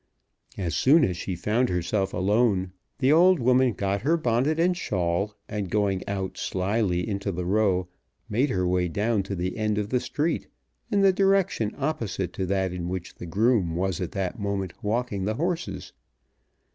[0.57, 5.35] As soon as she found herself alone the old woman got her bonnet and shawl,
[5.47, 7.87] and going out slily into the Row,
[8.27, 10.47] made her way down to the end of the street
[10.89, 15.25] in the direction opposite to that in which the groom was at that moment walking
[15.25, 15.93] the horses.